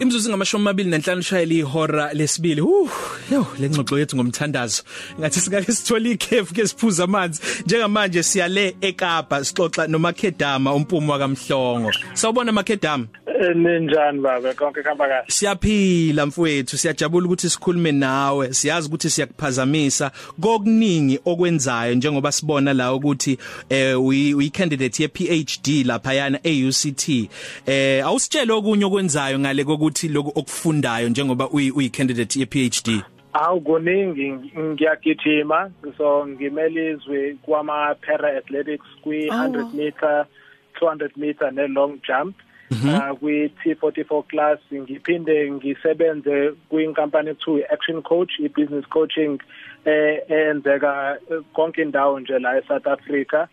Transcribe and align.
Imzuzu 0.00 0.30
ngamashumi 0.30 0.62
amabili 0.62 0.90
nanhlanu 0.90 1.22
shayela 1.22 1.54
ihora 1.54 2.12
lesibili. 2.12 2.60
Uh, 2.60 2.90
yo, 3.32 3.46
lengxoxo 3.60 3.98
yethu 3.98 4.16
ngomthandazo. 4.16 4.82
Ngathi 5.18 5.40
singake 5.40 5.72
sithole 5.72 6.10
ikhefu 6.10 6.54
ke 6.54 6.66
siphuza 6.66 7.04
amanzi. 7.04 7.40
Njengamanje 7.66 8.22
siyale 8.22 8.76
eKapa 8.80 9.44
sixoxa 9.44 9.86
noMakedama 9.86 10.74
umpumo 10.74 11.12
wakamhlongo. 11.12 11.90
Sawubona 12.14 12.52
Makedama. 12.52 13.06
Ninjani 13.38 14.20
baba? 14.20 14.54
Konke 14.54 14.82
kuhamba 14.82 15.08
kahle. 15.08 15.24
Siyaphila 15.28 16.26
mfowethu. 16.26 16.78
Siyajabula 16.78 17.26
ukuthi 17.26 17.50
sikhulume 17.50 17.92
nawe. 17.92 18.52
Siyazi 18.52 18.88
ukuthi 18.88 19.10
siyakuphazamisa. 19.10 20.10
Kokuningi 20.40 21.20
okwenzayo 21.24 21.94
njengoba 21.94 22.32
sibona 22.32 22.74
la 22.74 22.94
ukuthi 22.94 23.38
eh 23.68 24.02
uyi 24.02 24.50
candidate 24.50 25.02
ye 25.02 25.08
PhD 25.08 25.86
lapha 25.86 26.12
yana 26.12 26.38
eUCT 26.42 27.08
eh 27.66 28.06
awusitshela 28.06 28.54
okunye 28.54 28.84
okwenzayo 28.84 29.38
ngale 29.38 29.64
kokuthi 29.64 30.08
lokho 30.08 30.32
okufundayo 30.34 31.08
njengoba 31.08 31.48
uyi 31.50 31.90
candidate 31.90 32.40
ye 32.40 32.46
PhD 32.46 33.02
Awu 33.32 33.60
kuningi. 33.60 34.32
Ngiyagijima. 34.58 35.70
So 35.96 36.26
ngimele 36.26 36.90
izwe 36.90 37.36
kwama 37.42 37.94
para 37.94 38.38
athletics 38.38 38.86
kwi 39.02 39.28
100 39.28 39.74
meter 39.74 40.26
200 40.80 41.10
meter 41.16 41.52
ne 41.52 41.66
long 41.66 42.00
jump. 42.02 42.36
uh, 42.36 42.47
kwi 43.20 43.50
T44 43.64 44.22
class 44.28 44.58
ngiphinde 44.74 45.50
ngisebenze 45.50 46.52
kwinkampani 46.68 47.30
ethu 47.30 47.60
Action 47.70 48.02
Coach 48.02 48.32
i-business 48.40 48.84
coaching 48.88 49.38
eh 49.84 50.20
enzeka 50.28 51.18
konke 51.52 51.82
indawo 51.82 52.20
nje 52.20 52.38
la 52.38 52.58
eSouth 52.58 52.86
Africa. 52.86 53.46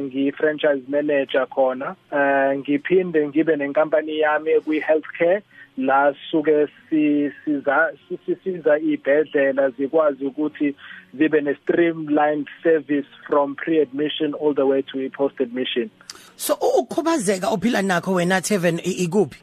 Ngi 0.00 0.32
franchise 0.32 0.82
manager 0.88 1.46
khona. 1.46 1.96
Uh, 2.12 2.58
ngiphinde 2.58 3.28
ngibe 3.28 3.56
nenkampani 3.56 4.18
yami 4.18 4.60
kwi 4.60 4.80
healthcare 4.80 5.42
la 5.86 6.14
suke 6.30 6.66
sisiza 6.90 7.92
sisiza 8.26 8.78
ibhedlela 8.78 9.70
zikwazi 9.70 10.24
ukuthi 10.26 10.74
zibe 11.14 11.40
ne 11.40 11.54
streamlined 11.62 12.46
service 12.62 13.08
from 13.26 13.54
pre-admission 13.54 14.34
all 14.34 14.54
the 14.54 14.66
way 14.66 14.82
to 14.82 15.10
post-admission 15.10 15.90
So 16.36 16.54
ukukhubazeka 16.54 17.48
ophila 17.48 17.82
nakho 17.82 18.12
wena 18.14 18.42
Seven 18.42 18.80
ikuphi? 18.84 19.42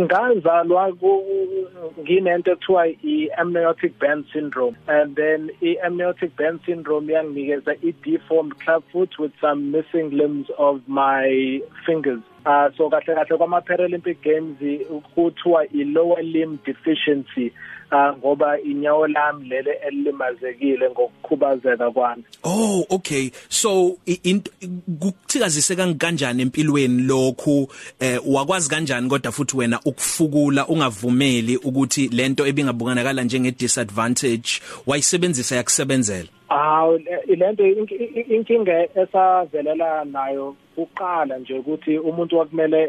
ngazalwa 0.00 0.92
nginento 2.00 2.52
ekuthiwa 2.52 2.88
i-amniotic 2.88 3.98
band 3.98 4.24
syndrome 4.32 4.76
and 4.86 5.16
then 5.16 5.50
i-amniotic 5.62 6.36
band 6.36 6.60
syndrome 6.66 7.12
yanginikeza 7.12 7.74
i-deformed 7.82 8.54
clubfoot 8.58 9.18
with 9.18 9.32
some 9.40 9.70
missing 9.70 10.10
limbs 10.10 10.46
of 10.58 10.80
my 10.88 11.60
fingers 11.86 12.20
uh 12.46 12.76
so 12.76 12.90
kahle 12.90 13.14
kahle 13.14 13.36
kwama 13.36 13.60
Paralympic 13.60 14.22
Games 14.22 14.56
kuthiwa 15.14 15.66
i-lower 15.72 16.22
limb 16.22 16.58
deficiency 16.64 17.52
uh 17.92 18.18
ngoba 18.18 18.60
inyawo 18.60 19.06
lami 19.06 19.48
lele 19.48 19.70
elimazekile 19.88 20.90
ngokukhubazeka 20.90 21.90
kwami. 21.90 22.24
Oh 22.44 22.86
okay. 22.90 23.30
So 23.48 23.96
kukuthikazise 24.98 25.76
kanjani 25.76 26.42
empilweni 26.42 27.02
lokhu? 27.02 27.68
Eh 28.00 28.20
wakwazi 28.26 28.70
kanjani 28.70 29.08
kodwa 29.08 29.32
futhi 29.32 29.56
wena 29.56 29.80
ukufukula 29.84 30.66
ungavumeli 30.66 31.56
ukuthi 31.56 32.08
lento 32.08 32.46
ebingabonakala 32.46 33.22
njenge 33.22 33.50
disadvantage 33.50 34.60
wayisebenzisa 34.86 35.56
yakusebenzela? 35.56 36.28
Aw 36.52 36.98
lento 37.40 37.64
inkinga 38.36 38.76
esavelela 39.02 40.04
nayo 40.04 40.54
uqala 40.76 41.38
nje 41.38 41.54
ukuthi 41.58 41.98
umuntu 41.98 42.36
wakumele 42.38 42.80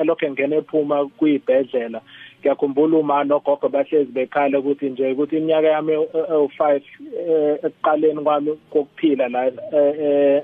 elokho 0.00 0.26
engena 0.26 0.56
ephuma 0.56 1.06
kuyibhedlela. 1.18 2.00
Ngiyakhumbula 2.40 2.96
uma 2.98 3.24
nogogo 3.24 3.68
bahlezi 3.68 4.10
bekhala 4.12 4.58
ukuthi 4.58 4.90
nje 4.90 5.12
ukuthi 5.12 5.36
iminyaka 5.36 5.68
yami 5.68 5.92
ewu5 5.94 6.80
ekuqaleni 7.66 8.20
kwami 8.26 8.50
kokuphila 8.72 9.28
la 9.28 9.40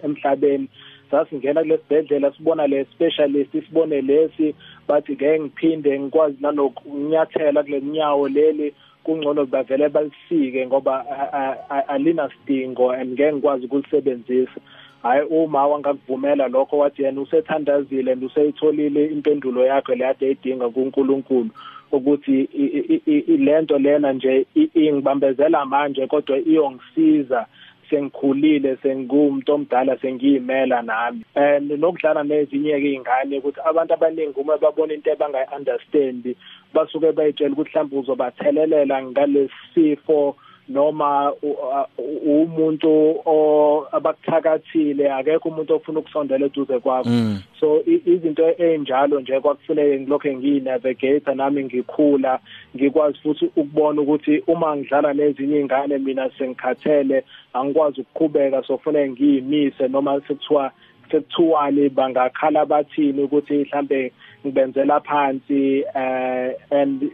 emhlabeni. 0.06 0.68
Sasingena 1.14 1.62
kulesibhedlela 1.62 2.32
sibona 2.32 2.66
le 2.66 2.84
specialist 2.84 3.52
sibone 3.52 4.00
lesi 4.00 4.54
bathi 4.88 5.12
ngeke 5.12 5.40
ngiphinde 5.40 6.00
ngikwazi 6.00 6.36
nalokunyathela 6.40 7.62
kule 7.62 7.80
nyawo 7.80 8.28
leli. 8.28 8.74
Kungcono 9.04 9.44
bavele 9.46 9.88
balisike 9.88 10.66
ngoba 10.66 11.04
alina 11.88 12.28
sidingo 12.30 12.90
and 12.90 13.12
ngeke 13.12 13.32
ngikwazi 13.32 13.66
ukulisebenzisa. 13.66 14.60
Hayi 15.02 15.22
uma 15.30 15.66
wangakuvumela 15.66 16.48
lokho 16.48 16.78
wathi 16.78 17.02
yena 17.02 17.20
usethandazile 17.20 18.12
and 18.12 18.24
useyitholile 18.24 19.06
impendulo 19.06 19.66
yakhe 19.66 19.94
le 19.94 20.06
ade 20.06 20.30
edinga 20.30 20.68
kuNkulunkulu 20.68 21.50
ukuthi 21.92 22.48
lento 23.38 23.78
lena 23.78 24.12
nje 24.12 24.46
ingibambezela 24.74 25.64
manje 25.64 26.06
kodwa 26.06 26.38
iyongisiza. 26.38 27.46
Sengikhulile 27.90 28.76
sengumuntu 28.82 29.52
omdala 29.52 29.96
sengiyimela 29.98 30.82
nami. 30.82 31.24
And 31.34 31.70
nokudlala 31.70 32.24
nezinye 32.24 32.80
ke 32.80 32.88
izingane 32.94 33.38
ukuthi 33.38 33.60
abantu 33.64 33.94
abaningi 33.94 34.40
uma 34.40 34.58
babona 34.58 34.94
into 34.94 35.12
abangayi 35.12 35.46
understand 35.56 36.36
basuke 36.74 37.12
bayitshela 37.12 37.52
ukuthi 37.52 37.70
mhlawumbe 37.70 37.96
uzobathelelela 37.96 39.02
ngalesifo 39.02 40.36
noma 40.68 41.32
umuntu 42.26 43.20
abakuthakathile 43.92 45.12
akekho 45.12 45.48
umuntu 45.48 45.74
ofuna 45.74 45.98
ukusondela 45.98 46.46
eduze 46.46 46.78
kwakho. 46.78 47.10
So 47.60 47.82
izinto 47.86 48.50
enjalo 48.56 49.20
nje 49.20 49.40
kwakufuneke 49.40 50.00
ngilokho 50.00 50.32
ngiyinavigate 50.32 51.34
nami 51.34 51.64
ngikhula 51.64 52.38
ngikwazi 52.76 53.18
futhi 53.18 53.44
ukubona 53.44 54.00
ukuthi 54.00 54.42
uma 54.46 54.76
ngidlala 54.76 55.12
nezinye 55.12 55.64
izingane 55.64 55.98
mina 55.98 56.30
sengikhathele 56.38 57.24
angikwazi 57.52 58.00
ukuqhubeka 58.00 58.62
so 58.62 58.76
kufanele 58.76 59.10
ngiyimise 59.10 59.88
noma 59.88 60.20
sekuthiwa 60.20 60.72
sekuthiwani 61.10 61.88
bangakhala 61.88 62.66
bathini 62.66 63.22
ukuthi 63.22 63.54
mhlambe 63.54 64.12
ngibenzela 64.46 65.00
phansi 65.00 65.84
eh 65.94 66.54
and 66.70 67.10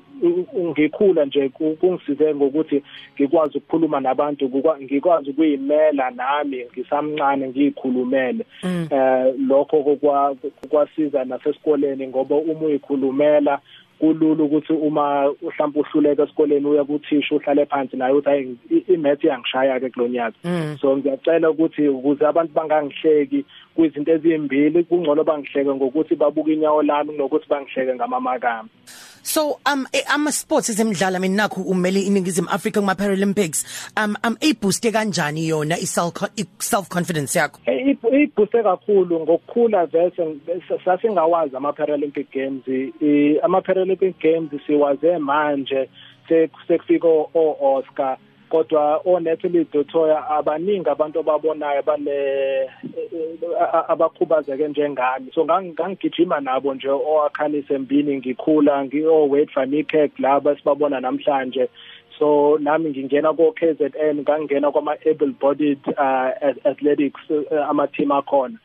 ngikhula 0.59 1.25
nje 1.25 1.49
kungisize 1.49 2.35
ngokuthi 2.35 2.83
ngikwazi 3.15 3.59
ukukhuluma 3.59 4.01
nabantu 4.01 4.51
ngikwazi 4.83 5.31
ukuyimela 5.31 6.11
nami 6.11 6.65
ngisamncane 6.73 7.49
ngiyikhulumele. 7.49 8.45
Eh 8.91 9.35
lokho 9.49 9.99
kwasiza 10.71 11.25
nasesikoleni 11.25 12.07
ngoba 12.09 12.37
uma 12.37 12.67
uyikhulumela 12.67 13.61
kulula 14.01 14.45
ukuthi 14.45 14.73
uma 14.73 15.29
mhlawumbe 15.43 15.81
uhluleka 15.81 16.23
esikoleni 16.23 16.67
uya 16.67 16.85
kuthisha 16.85 17.35
uhlale 17.35 17.67
phansi 17.67 17.97
naye 17.97 18.15
uthi 18.15 18.29
hayi 18.29 18.57
imath 18.89 19.25
yangishaya 19.25 19.81
ke 19.81 19.91
kulonyaka 19.91 20.37
so 20.81 20.97
ngiyacela 20.97 21.51
ukuthi 21.51 21.89
ukuze 21.89 22.27
abantu 22.27 22.53
bangangihleki 22.55 23.45
kwizinto 23.75 24.13
ezimbili 24.13 24.85
kungcono 24.85 25.25
bangihleke 25.25 25.75
ngokuthi 25.75 26.15
babuka 26.17 26.51
inyawo 26.53 26.83
lami 26.83 27.13
nokuthi 27.17 27.49
bangihleke 27.49 27.95
ngamamakami 27.95 28.69
So 29.23 29.61
um 29.67 29.87
ama 30.09 30.33
sports 30.33 30.71
ezemidlalo 30.71 31.21
mina 31.21 31.43
nakho 31.43 31.63
umele 31.63 32.01
iningizimu 32.01 32.49
Africa 32.51 32.81
kuma 32.81 32.95
Paralympics 32.95 33.65
um 33.97 34.17
um 34.25 34.37
iboost 34.41 34.83
kanjani 34.93 35.49
yona 35.49 35.77
i 35.77 35.87
self 36.59 36.89
confidence 36.89 37.39
yakho 37.39 37.61
iboost 38.13 38.53
kakhulu 38.53 39.21
ngokukhula 39.21 39.87
vese 39.87 40.37
sasingawazi 40.85 41.57
ama 41.57 41.73
Paralympic 41.73 42.31
Games 42.33 42.63
ama 43.43 43.61
Paralympic 43.63 44.19
Games 44.21 44.51
siwaze 44.67 45.19
manje 45.19 45.89
sekufika 46.29 47.09
o 47.09 47.57
Oscar. 47.61 48.17
Kodwa 48.51 49.01
o 49.05 49.21
Natalie 49.21 49.67
Dotoya 49.73 50.29
abaningi 50.29 50.89
abantu 50.91 51.21
ababonayo 51.21 51.83
bale 51.83 52.71
abakhubazeke 53.89 54.69
njengami 54.69 55.31
so 55.35 55.45
ngangigijima 55.45 56.41
nabo 56.41 56.75
nje 56.75 56.89
oakhanise 56.89 57.79
mbini 57.79 58.17
ngikhula 58.17 58.85
ngiyo 58.85 59.29
Wade 59.29 59.51
van 59.55 59.71
Niekerk 59.71 60.19
laba 60.19 60.57
sibabona 60.57 61.01
namhlanje. 61.01 61.69
So 62.19 62.59
nami 62.61 62.91
ngingena 62.91 63.33
ko 63.37 63.53
KZN 63.53 64.21
ngangena 64.21 64.71
kwama 64.73 64.97
able 65.07 65.33
bodied 65.41 65.81
uh, 65.89 66.31
athletics 66.65 67.21
uh, 67.31 67.69
ama 67.71 67.87
team 67.87 68.11
akhona. 68.11 68.59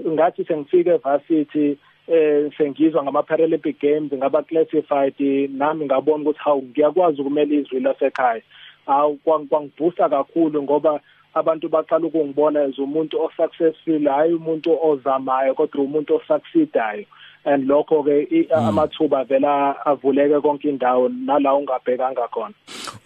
Ngathi 0.00 0.44
sengifike 0.44 0.90
evarsity 0.90 1.78
eh 2.08 2.50
sengizwa 2.58 3.02
ngama 3.02 3.22
Paralympic 3.22 3.80
Games 3.80 4.12
ngaba 4.12 4.42
classified 4.42 5.14
nami 5.50 5.84
ngabona 5.84 6.22
ukuthi 6.22 6.38
hawu 6.38 6.62
ngiyakwazi 6.62 7.20
ukumela 7.20 7.54
izwi 7.54 7.80
lasekhaya. 7.80 8.42
Awu 8.86 9.16
kwangiboosta 9.24 10.08
kakhulu 10.08 10.62
ngoba 10.62 11.00
abantu 11.34 11.68
baqala 11.68 12.06
ukungibona 12.06 12.62
as 12.64 12.78
umuntu 12.78 13.20
osuccessful 13.20 14.08
hayi 14.08 14.34
umuntu 14.34 14.72
ozamayo 14.82 15.54
kodwa 15.54 15.84
umuntu 15.84 16.16
osucceedayo. 16.16 17.04
And 17.44 17.68
lokho 17.68 18.02
ke 18.02 18.48
amathuba 18.50 19.24
vela 19.24 19.76
avuleke 19.86 20.40
konke 20.42 20.68
indawo 20.68 21.08
nala 21.08 21.54
ungabhekanga 21.54 22.28
khona. 22.28 22.54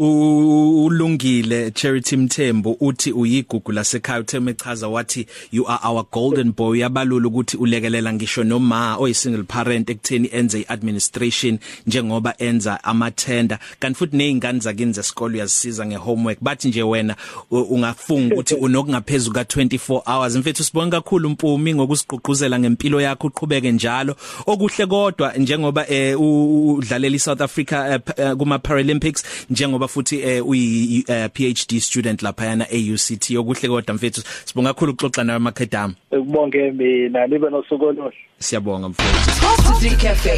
Ulungile 0.00 1.70
Charity 1.70 2.16
Mthembu 2.16 2.76
uthi 2.80 3.12
uyigugu 3.12 3.72
lasekhaya 3.72 4.20
uthe 4.20 4.40
mechaza 4.40 4.88
wathi 4.88 5.26
you 5.52 5.68
are 5.68 5.80
our 5.84 6.04
golden 6.12 6.52
boy. 6.52 6.78
Yabalula 6.78 7.28
ukuthi 7.28 7.56
ulekelela 7.56 8.12
ngisho 8.12 8.44
noma 8.44 8.96
oyi 8.96 9.14
single 9.14 9.42
parent 9.42 9.90
ekutheni 9.90 10.28
enze 10.32 10.60
iadministration 10.60 11.58
njengoba 11.86 12.34
enza 12.38 12.84
amathenda. 12.84 13.58
Kanti 13.78 13.98
futhi 13.98 14.16
nezingane 14.16 14.58
zakini 14.58 14.92
zesikole 14.92 15.34
uyazisiza 15.34 15.86
ngehomework. 15.86 16.38
Bathi 16.40 16.68
nje 16.68 16.82
wena 16.82 17.16
ungafunga 17.50 18.34
ukuthi 18.34 18.54
unokungaphezulu 18.54 19.34
ka 19.34 19.42
24 19.42 20.02
hours. 20.06 20.36
Mfethu 20.36 20.64
sibonga 20.64 21.00
kakhulu 21.00 21.30
Mpumi 21.30 21.74
ngokusigqugquzela 21.74 22.58
ngempilo 22.58 23.00
yakho 23.00 23.26
uqhubeke 23.26 23.72
njalo. 23.72 24.16
Okuhle 24.46 24.86
kodwa 24.86 25.32
njengoba 25.32 25.90
eh 25.90 26.20
udlalela 26.20 27.16
iSouth 27.16 27.40
Africa 27.40 28.00
uh, 28.18 28.32
kuma 28.32 28.58
Paralympics 28.58 29.24
njengoba 29.50 29.89
futhi 29.90 30.40
uh, 30.40 30.48
uyi 30.48 31.04
uh, 31.08 31.26
PhD 31.32 31.80
student 31.80 32.22
lapha 32.22 32.46
yana 32.46 32.66
eUCT 32.70 33.36
okuhle 33.38 33.68
kodwa 33.68 33.94
mfethu 33.94 34.22
sibonga 34.44 34.72
kakhulu 34.72 34.92
ukuxoxa 34.92 35.24
nawe 35.24 35.38
makhedama 35.38 35.94
ukubonge 36.12 36.70
mina 36.70 37.26
nibe 37.26 37.50
nosuku 37.50 37.84
oluhle. 37.84 38.12
Siyabonga 38.38 38.88
mfethu. 38.88 39.40
Coffee 39.40 39.96
Cafe 39.96 40.30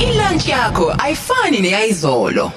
Ilunch 0.00 0.48
yakho 0.48 0.94
ayifani 0.98 1.60
neyizolo 1.60 2.52